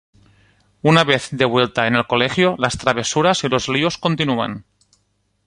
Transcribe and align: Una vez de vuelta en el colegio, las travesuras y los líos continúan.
Una 0.81 1.03
vez 1.03 1.27
de 1.29 1.45
vuelta 1.45 1.85
en 1.85 1.93
el 1.95 2.07
colegio, 2.07 2.55
las 2.57 2.75
travesuras 2.79 3.43
y 3.43 3.49
los 3.49 3.69
líos 3.69 3.99
continúan. 3.99 4.65